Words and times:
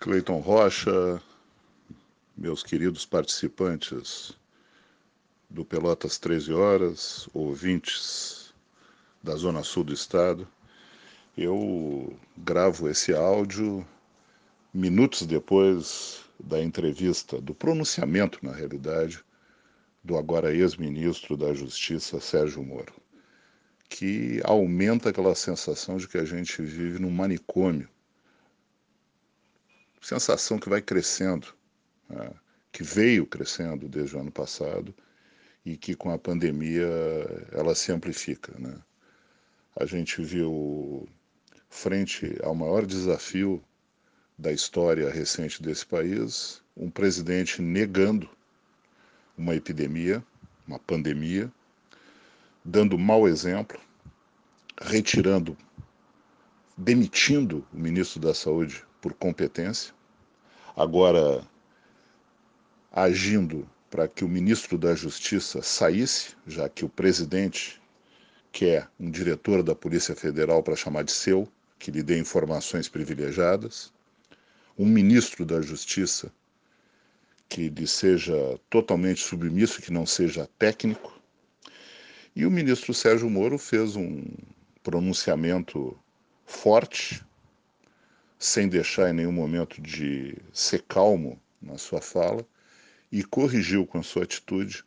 Cleiton 0.00 0.38
Rocha, 0.38 1.20
meus 2.36 2.62
queridos 2.62 3.04
participantes 3.04 4.32
do 5.50 5.64
Pelotas 5.64 6.18
13 6.18 6.52
Horas, 6.52 7.28
ouvintes 7.34 8.54
da 9.20 9.34
Zona 9.34 9.64
Sul 9.64 9.82
do 9.82 9.92
Estado, 9.92 10.46
eu 11.36 12.16
gravo 12.36 12.88
esse 12.88 13.12
áudio 13.12 13.84
minutos 14.72 15.26
depois 15.26 16.20
da 16.38 16.62
entrevista, 16.62 17.40
do 17.40 17.52
pronunciamento, 17.52 18.38
na 18.40 18.52
realidade, 18.52 19.18
do 20.04 20.16
agora 20.16 20.54
ex-ministro 20.54 21.36
da 21.36 21.52
Justiça, 21.52 22.20
Sérgio 22.20 22.62
Moro, 22.62 22.94
que 23.88 24.40
aumenta 24.44 25.10
aquela 25.10 25.34
sensação 25.34 25.96
de 25.96 26.06
que 26.06 26.18
a 26.18 26.24
gente 26.24 26.62
vive 26.62 27.00
num 27.00 27.10
manicômio 27.10 27.88
sensação 30.00 30.58
que 30.58 30.68
vai 30.68 30.80
crescendo, 30.80 31.48
né? 32.08 32.30
que 32.72 32.82
veio 32.82 33.26
crescendo 33.26 33.88
desde 33.88 34.16
o 34.16 34.20
ano 34.20 34.30
passado 34.30 34.94
e 35.64 35.76
que 35.76 35.94
com 35.94 36.10
a 36.10 36.18
pandemia 36.18 36.88
ela 37.52 37.74
se 37.74 37.92
amplifica. 37.92 38.52
Né? 38.58 38.74
A 39.76 39.84
gente 39.84 40.22
viu, 40.22 41.08
frente 41.68 42.38
ao 42.42 42.54
maior 42.54 42.86
desafio 42.86 43.62
da 44.38 44.52
história 44.52 45.10
recente 45.10 45.62
desse 45.62 45.84
país, 45.84 46.62
um 46.76 46.90
presidente 46.90 47.60
negando 47.60 48.30
uma 49.36 49.54
epidemia, 49.54 50.24
uma 50.66 50.78
pandemia, 50.78 51.52
dando 52.64 52.98
mau 52.98 53.26
exemplo, 53.26 53.80
retirando, 54.80 55.56
demitindo 56.76 57.66
o 57.72 57.78
ministro 57.78 58.20
da 58.20 58.32
Saúde 58.32 58.84
por 59.00 59.14
competência, 59.14 59.94
agora 60.76 61.46
agindo 62.92 63.68
para 63.90 64.06
que 64.06 64.24
o 64.24 64.28
ministro 64.28 64.76
da 64.76 64.94
Justiça 64.94 65.62
saísse, 65.62 66.36
já 66.46 66.68
que 66.68 66.84
o 66.84 66.88
presidente 66.88 67.80
quer 68.52 68.88
um 68.98 69.10
diretor 69.10 69.62
da 69.62 69.74
Polícia 69.74 70.14
Federal 70.14 70.62
para 70.62 70.76
chamar 70.76 71.04
de 71.04 71.12
seu, 71.12 71.48
que 71.78 71.90
lhe 71.90 72.02
dê 72.02 72.18
informações 72.18 72.88
privilegiadas, 72.88 73.92
um 74.76 74.86
ministro 74.86 75.44
da 75.44 75.60
Justiça 75.60 76.32
que 77.48 77.68
lhe 77.68 77.86
seja 77.86 78.60
totalmente 78.68 79.20
submisso, 79.20 79.80
que 79.80 79.92
não 79.92 80.04
seja 80.04 80.48
técnico. 80.58 81.18
E 82.36 82.44
o 82.44 82.50
ministro 82.50 82.92
Sérgio 82.92 83.30
Moro 83.30 83.58
fez 83.58 83.96
um 83.96 84.22
pronunciamento 84.82 85.98
forte, 86.44 87.24
sem 88.38 88.68
deixar 88.68 89.10
em 89.10 89.12
nenhum 89.12 89.32
momento 89.32 89.80
de 89.80 90.36
ser 90.52 90.82
calmo 90.82 91.40
na 91.60 91.76
sua 91.76 92.00
fala, 92.00 92.46
e 93.10 93.24
corrigiu 93.24 93.86
com 93.86 93.98
a 93.98 94.02
sua 94.02 94.24
atitude 94.24 94.84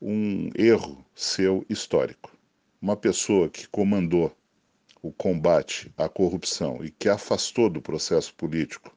um 0.00 0.50
erro 0.56 1.04
seu 1.14 1.64
histórico. 1.68 2.36
Uma 2.80 2.96
pessoa 2.96 3.48
que 3.48 3.68
comandou 3.68 4.34
o 5.00 5.12
combate 5.12 5.92
à 5.96 6.08
corrupção 6.08 6.84
e 6.84 6.90
que 6.90 7.08
afastou 7.08 7.68
do 7.68 7.82
processo 7.82 8.34
político 8.34 8.96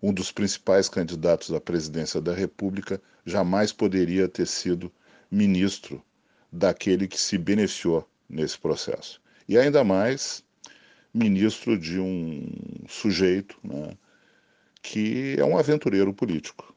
um 0.00 0.12
dos 0.12 0.30
principais 0.30 0.88
candidatos 0.88 1.52
à 1.52 1.60
presidência 1.60 2.20
da 2.20 2.32
República 2.32 3.02
jamais 3.26 3.72
poderia 3.72 4.28
ter 4.28 4.46
sido 4.46 4.92
ministro 5.30 6.02
daquele 6.52 7.08
que 7.08 7.20
se 7.20 7.36
beneficiou 7.36 8.08
nesse 8.28 8.56
processo. 8.58 9.20
E 9.48 9.58
ainda 9.58 9.82
mais 9.82 10.44
ministro 11.12 11.78
de 11.78 11.98
um 11.98 12.46
sujeito 12.86 13.58
né, 13.62 13.96
que 14.82 15.36
é 15.38 15.44
um 15.44 15.58
aventureiro 15.58 16.12
político, 16.12 16.74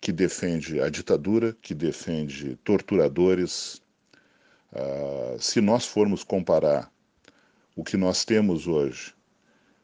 que 0.00 0.12
defende 0.12 0.80
a 0.80 0.88
ditadura, 0.88 1.56
que 1.60 1.74
defende 1.74 2.56
torturadores. 2.64 3.82
Uh, 4.72 5.38
se 5.38 5.60
nós 5.60 5.86
formos 5.86 6.22
comparar 6.22 6.90
o 7.74 7.82
que 7.82 7.96
nós 7.96 8.24
temos 8.24 8.66
hoje 8.66 9.14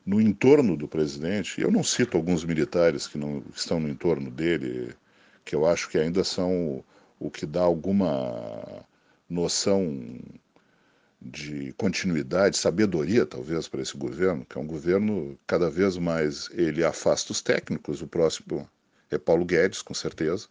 no 0.04 0.20
entorno 0.20 0.76
do 0.76 0.86
presidente, 0.86 1.60
eu 1.60 1.70
não 1.70 1.82
cito 1.82 2.16
alguns 2.16 2.44
militares 2.44 3.08
que 3.08 3.18
não 3.18 3.42
estão 3.52 3.80
no 3.80 3.88
entorno 3.88 4.30
dele, 4.30 4.94
que 5.44 5.54
eu 5.54 5.66
acho 5.66 5.88
que 5.88 5.98
ainda 5.98 6.22
são 6.22 6.68
o, 6.68 6.84
o 7.18 7.30
que 7.30 7.44
dá 7.44 7.62
alguma 7.62 8.84
noção 9.28 10.20
de 11.20 11.72
continuidade, 11.74 12.56
sabedoria 12.56 13.24
talvez 13.24 13.68
para 13.68 13.80
esse 13.80 13.96
governo, 13.96 14.44
que 14.44 14.58
é 14.58 14.60
um 14.60 14.66
governo 14.66 15.38
cada 15.46 15.70
vez 15.70 15.96
mais 15.96 16.48
ele 16.52 16.84
afasta 16.84 17.32
os 17.32 17.40
técnicos, 17.40 18.02
o 18.02 18.06
próximo 18.06 18.68
é 19.10 19.18
Paulo 19.18 19.44
Guedes, 19.44 19.82
com 19.82 19.94
certeza, 19.94 20.48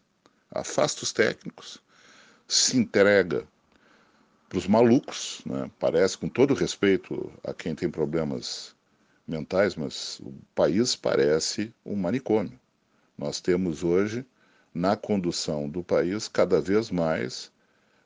afasta 0.52 1.04
os 1.04 1.12
técnicos, 1.12 1.82
se 2.48 2.78
entrega 2.78 3.46
para 4.48 4.58
os 4.58 4.68
malucos, 4.68 5.42
né? 5.46 5.70
parece, 5.80 6.18
com 6.18 6.30
todo 6.30 6.54
respeito 6.54 7.32
a 7.44 7.54
quem 7.54 7.76
tem 7.76 7.90
problemas 7.90 8.76
mentais, 9.28 9.76
mas 9.76 10.20
o 10.20 10.34
país 10.54 10.96
parece 10.96 11.74
um 11.86 11.96
manicômio. 11.96 12.60
Nós 13.18 13.42
temos 13.42 13.84
hoje, 13.84 14.26
na 14.74 14.96
condução 14.96 15.70
do 15.70 15.84
país, 15.84 16.28
cada 16.28 16.62
vez 16.62 16.92
mais 16.92 17.52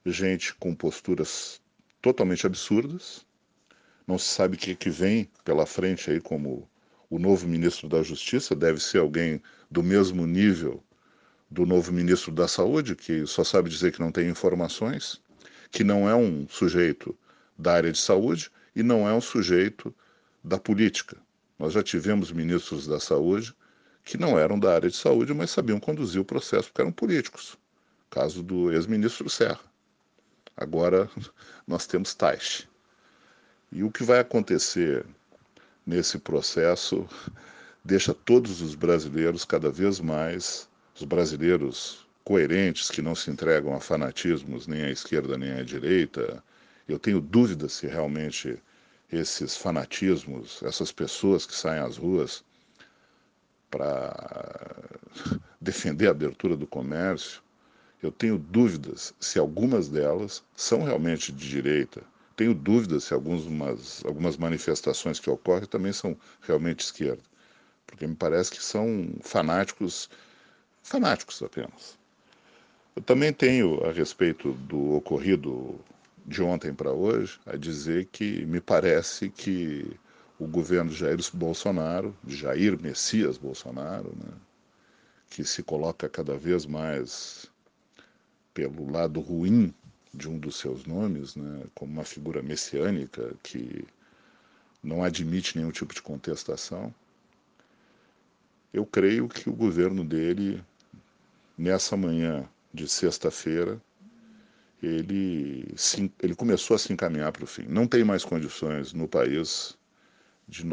gente 0.06 0.56
com 0.56 0.74
posturas 0.74 1.62
totalmente 2.02 2.46
absurdas. 2.46 3.26
Não 4.08 4.18
se 4.18 4.26
sabe 4.26 4.56
o 4.56 4.60
que, 4.60 4.76
que 4.76 4.90
vem 4.90 5.30
pela 5.44 5.66
frente 5.66 6.10
aí 6.10 6.20
como 6.20 6.70
o 7.10 7.18
novo 7.18 7.48
ministro 7.48 7.90
da 7.90 8.04
Justiça, 8.04 8.56
deve 8.56 8.80
ser 8.80 9.00
alguém 9.00 9.42
do 9.70 9.82
mesmo 9.82 10.26
nível 10.26 10.84
do 11.50 11.66
novo 11.66 11.92
ministro 11.92 12.32
da 12.32 12.48
Saúde, 12.48 12.96
que 12.96 13.26
só 13.26 13.44
sabe 13.44 13.70
dizer 13.70 13.92
que 13.92 14.00
não 14.00 14.12
tem 14.12 14.30
informações, 14.30 15.20
que 15.72 15.84
não 15.84 16.08
é 16.08 16.16
um 16.16 16.48
sujeito 16.48 17.18
da 17.58 17.74
área 17.74 17.92
de 17.92 17.98
saúde 17.98 18.52
e 18.76 18.84
não 18.84 19.08
é 19.08 19.14
um 19.14 19.22
sujeito 19.22 19.94
da 20.44 20.60
política. 20.60 21.18
Nós 21.58 21.74
já 21.74 21.84
tivemos 21.84 22.32
ministros 22.32 22.88
da 22.88 23.00
saúde 23.00 23.54
que 24.04 24.18
não 24.18 24.40
eram 24.40 24.58
da 24.58 24.74
área 24.74 24.90
de 24.90 24.96
saúde, 24.96 25.34
mas 25.34 25.52
sabiam 25.52 25.80
conduzir 25.80 26.22
o 26.22 26.26
processo 26.26 26.70
porque 26.70 26.82
eram 26.82 26.92
políticos. 26.92 27.58
Caso 28.10 28.42
do 28.42 28.72
ex-ministro 28.72 29.30
Serra. 29.30 29.69
Agora 30.60 31.10
nós 31.66 31.88
temos 31.88 32.14
Taish. 32.14 32.68
E 33.72 33.82
o 33.82 33.90
que 33.90 34.04
vai 34.04 34.20
acontecer 34.20 35.06
nesse 35.88 36.20
processo 36.20 37.08
deixa 37.84 38.14
todos 38.14 38.62
os 38.62 38.76
brasileiros 38.76 39.46
cada 39.46 39.72
vez 39.72 40.02
mais, 40.02 40.68
os 40.94 41.04
brasileiros 41.06 42.06
coerentes, 42.26 42.92
que 42.92 43.02
não 43.02 43.16
se 43.16 43.32
entregam 43.32 43.74
a 43.74 43.80
fanatismos 43.80 44.68
nem 44.68 44.84
à 44.84 44.92
esquerda 44.92 45.38
nem 45.38 45.54
à 45.54 45.64
direita. 45.64 46.44
Eu 46.88 47.00
tenho 47.00 47.22
dúvidas 47.22 47.74
se 47.74 47.88
realmente 47.88 48.62
esses 49.10 49.56
fanatismos, 49.56 50.62
essas 50.62 50.92
pessoas 50.92 51.46
que 51.46 51.56
saem 51.56 51.82
às 51.82 51.96
ruas 51.96 52.44
para 53.72 54.76
defender 55.62 56.08
a 56.08 56.12
abertura 56.12 56.58
do 56.58 56.68
comércio, 56.68 57.42
eu 58.02 58.12
tenho 58.12 58.38
dúvidas 58.38 59.14
se 59.20 59.38
algumas 59.38 59.90
delas 59.90 60.44
são 60.56 60.84
realmente 60.84 61.32
de 61.32 61.50
direita. 61.50 62.02
Tenho 62.36 62.54
dúvidas 62.54 63.04
se 63.04 63.14
algumas, 63.14 64.04
algumas 64.06 64.38
manifestações 64.38 65.20
que 65.20 65.30
ocorrem 65.30 65.68
também 65.68 65.92
são 65.92 66.16
realmente 66.42 66.80
esquerda. 66.80 67.22
Porque 67.86 68.08
me 68.08 68.16
parece 68.16 68.52
que 68.52 68.64
são 68.64 69.10
fanáticos, 69.22 70.10
fanáticos 70.82 71.44
apenas. 71.44 71.98
Eu 72.96 73.02
também 73.02 73.34
tenho, 73.34 73.84
a 73.86 73.92
respeito 73.92 74.54
do 74.54 74.96
ocorrido 74.96 75.80
de 76.26 76.42
ontem 76.42 76.74
para 76.74 76.92
hoje, 76.92 77.40
a 77.46 77.58
dizer 77.58 78.06
que 78.06 78.46
me 78.46 78.62
parece 78.62 79.30
que 79.30 79.98
o 80.38 80.48
governo 80.48 80.90
de 80.90 80.98
Jair 80.98 81.20
Bolsonaro, 81.34 82.16
de 82.24 82.38
Jair 82.38 82.80
Messias 82.82 83.38
Bolsonaro, 83.38 84.14
né, 84.16 84.32
que 85.30 85.44
se 85.44 85.62
coloca 85.62 86.08
cada 86.08 86.38
vez 86.38 86.66
mais 86.66 87.52
pelo 88.68 88.92
lado 88.92 89.20
ruim 89.20 89.74
de 90.14 90.28
um 90.28 90.38
dos 90.38 90.58
seus 90.58 90.86
nomes, 90.86 91.36
né, 91.36 91.64
como 91.76 91.94
uma 91.94 92.04
figura 92.04 92.42
messiânica 92.42 93.34
que 93.44 93.86
não 94.84 95.04
admite 95.04 95.58
nenhum 95.58 95.72
tipo 95.72 95.94
de 95.94 96.02
contestação, 96.02 96.94
eu 98.74 98.86
creio 98.86 99.28
que 99.28 99.50
o 99.50 99.54
governo 99.54 100.04
dele, 100.04 100.64
nessa 101.58 101.96
manhã 101.96 102.48
de 102.74 102.88
sexta-feira, 102.88 103.82
ele, 104.82 105.76
ele 106.22 106.36
começou 106.36 106.76
a 106.76 106.80
se 106.80 106.94
encaminhar 106.94 107.32
para 107.32 107.44
o 107.44 107.48
fim. 107.48 107.64
Não 107.64 107.88
tem 107.88 108.04
mais 108.04 108.24
condições 108.24 108.94
no 108.94 109.08
país 109.08 109.78
de, 110.48 110.66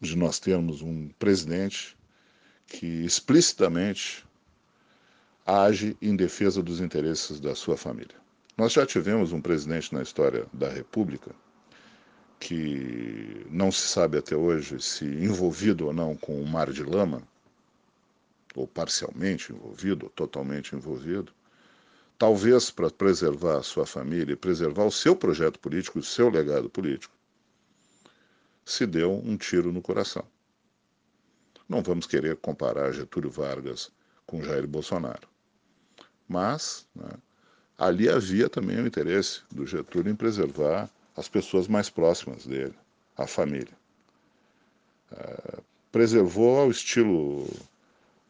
de 0.00 0.16
nós 0.16 0.38
termos 0.38 0.82
um 0.82 1.08
presidente 1.18 1.96
que 2.66 2.86
explicitamente 2.86 4.24
age 5.50 5.96
em 6.00 6.14
defesa 6.14 6.62
dos 6.62 6.80
interesses 6.80 7.40
da 7.40 7.56
sua 7.56 7.76
família. 7.76 8.14
Nós 8.56 8.72
já 8.72 8.86
tivemos 8.86 9.32
um 9.32 9.40
presidente 9.40 9.92
na 9.92 10.00
história 10.00 10.46
da 10.52 10.68
República 10.68 11.34
que 12.38 13.46
não 13.50 13.72
se 13.72 13.88
sabe 13.88 14.16
até 14.16 14.36
hoje 14.36 14.80
se 14.80 15.04
envolvido 15.04 15.86
ou 15.86 15.92
não 15.92 16.16
com 16.16 16.40
o 16.40 16.46
mar 16.46 16.72
de 16.72 16.82
lama, 16.82 17.22
ou 18.54 18.66
parcialmente 18.66 19.52
envolvido, 19.52 20.06
ou 20.06 20.10
totalmente 20.10 20.74
envolvido, 20.74 21.32
talvez 22.16 22.70
para 22.70 22.90
preservar 22.90 23.58
a 23.58 23.62
sua 23.62 23.84
família 23.84 24.32
e 24.32 24.36
preservar 24.36 24.84
o 24.84 24.92
seu 24.92 25.16
projeto 25.16 25.58
político, 25.58 25.98
o 25.98 26.02
seu 26.02 26.30
legado 26.30 26.70
político, 26.70 27.14
se 28.64 28.86
deu 28.86 29.12
um 29.12 29.36
tiro 29.36 29.72
no 29.72 29.82
coração. 29.82 30.24
Não 31.68 31.82
vamos 31.82 32.06
querer 32.06 32.36
comparar 32.36 32.92
Getúlio 32.92 33.30
Vargas 33.30 33.90
com 34.26 34.42
Jair 34.42 34.66
Bolsonaro. 34.66 35.28
Mas 36.30 36.86
né, 36.94 37.10
ali 37.76 38.08
havia 38.08 38.48
também 38.48 38.80
o 38.80 38.86
interesse 38.86 39.40
do 39.50 39.66
Getúlio 39.66 40.12
em 40.12 40.14
preservar 40.14 40.88
as 41.16 41.28
pessoas 41.28 41.66
mais 41.66 41.90
próximas 41.90 42.46
dele, 42.46 42.74
a 43.16 43.26
família. 43.26 43.76
É, 45.10 45.58
preservou 45.90 46.60
ao 46.60 46.70
estilo 46.70 47.48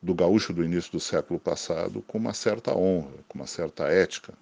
do 0.03 0.15
gaúcho 0.15 0.51
do 0.55 0.65
início 0.65 0.91
do 0.91 0.99
século 0.99 1.39
passado 1.39 2.01
com 2.09 2.17
uma 2.17 2.33
certa 2.33 2.75
honra, 2.75 3.13
com 3.29 3.39
uma 3.39 3.47
certa 3.47 3.85
ética, 3.85 4.33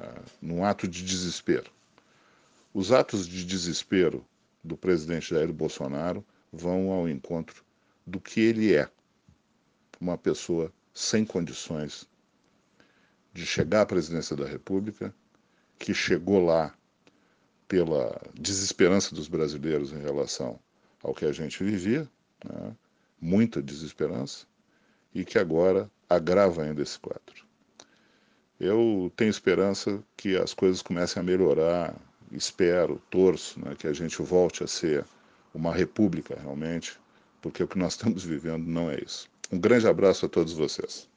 é, 0.00 0.20
num 0.40 0.64
ato 0.64 0.88
de 0.88 1.04
desespero. 1.04 1.70
Os 2.72 2.90
atos 2.90 3.28
de 3.28 3.44
desespero 3.44 4.24
do 4.62 4.78
presidente 4.78 5.28
Jair 5.28 5.52
Bolsonaro 5.52 6.24
vão 6.50 6.90
ao 6.90 7.06
encontro 7.06 7.62
do 8.06 8.18
que 8.18 8.40
ele 8.40 8.74
é, 8.74 8.88
uma 10.00 10.16
pessoa 10.16 10.72
sem 10.94 11.22
condições 11.26 12.08
de 13.34 13.44
chegar 13.44 13.82
à 13.82 13.86
presidência 13.86 14.36
da 14.36 14.46
República, 14.46 15.12
que 15.78 15.92
chegou 15.92 16.42
lá 16.42 16.72
pela 17.66 18.20
desesperança 18.32 19.14
dos 19.14 19.26
brasileiros 19.26 19.92
em 19.92 20.00
relação 20.00 20.58
ao 21.02 21.12
que 21.12 21.26
a 21.26 21.32
gente 21.32 21.62
vivia, 21.62 22.08
né? 22.44 22.76
muita 23.20 23.60
desesperança, 23.60 24.46
e 25.12 25.24
que 25.24 25.38
agora 25.38 25.90
agrava 26.08 26.62
ainda 26.62 26.80
esse 26.80 26.98
quadro. 26.98 27.44
Eu 28.60 29.12
tenho 29.16 29.30
esperança 29.30 30.02
que 30.16 30.36
as 30.36 30.54
coisas 30.54 30.80
comecem 30.80 31.20
a 31.20 31.24
melhorar, 31.24 31.94
espero, 32.30 33.02
torço, 33.10 33.58
né, 33.60 33.74
que 33.76 33.88
a 33.88 33.92
gente 33.92 34.22
volte 34.22 34.62
a 34.62 34.66
ser 34.66 35.04
uma 35.52 35.74
república 35.74 36.38
realmente, 36.40 36.98
porque 37.42 37.62
o 37.62 37.68
que 37.68 37.78
nós 37.78 37.94
estamos 37.94 38.24
vivendo 38.24 38.64
não 38.64 38.90
é 38.90 38.98
isso. 39.02 39.28
Um 39.50 39.58
grande 39.58 39.88
abraço 39.88 40.26
a 40.26 40.28
todos 40.28 40.52
vocês. 40.52 41.08